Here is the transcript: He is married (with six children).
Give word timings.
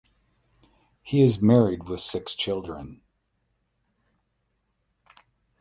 He 1.03 1.21
is 1.21 1.43
married 1.43 1.83
(with 1.87 1.99
six 1.99 2.33
children). 2.33 3.03